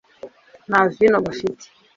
[0.69, 1.65] “Nta vino bafite